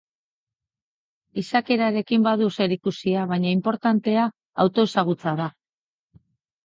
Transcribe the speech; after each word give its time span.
Izakerarekin 1.41 2.25
badu 2.29 2.49
zerikusia, 2.53 3.27
baina 3.35 3.53
inportantea 3.59 4.27
autoezagutza 4.65 5.35
da. 5.43 5.51